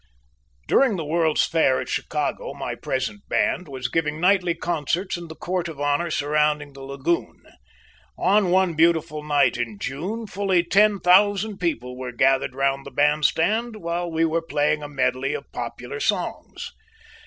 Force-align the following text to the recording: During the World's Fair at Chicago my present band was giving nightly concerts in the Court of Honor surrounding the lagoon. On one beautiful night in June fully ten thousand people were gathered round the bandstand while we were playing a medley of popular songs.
During 0.67 0.95
the 0.95 1.05
World's 1.05 1.45
Fair 1.45 1.79
at 1.79 1.87
Chicago 1.87 2.55
my 2.55 2.73
present 2.73 3.29
band 3.29 3.67
was 3.67 3.87
giving 3.87 4.19
nightly 4.19 4.55
concerts 4.55 5.15
in 5.15 5.27
the 5.27 5.35
Court 5.35 5.67
of 5.67 5.79
Honor 5.79 6.09
surrounding 6.09 6.73
the 6.73 6.81
lagoon. 6.81 7.43
On 8.17 8.49
one 8.49 8.73
beautiful 8.73 9.21
night 9.23 9.57
in 9.57 9.77
June 9.77 10.25
fully 10.25 10.63
ten 10.63 10.99
thousand 10.99 11.59
people 11.59 11.95
were 11.95 12.11
gathered 12.11 12.55
round 12.55 12.83
the 12.83 12.89
bandstand 12.89 13.75
while 13.75 14.09
we 14.09 14.25
were 14.25 14.41
playing 14.41 14.81
a 14.81 14.89
medley 14.89 15.35
of 15.35 15.51
popular 15.51 15.99
songs. 15.99 16.71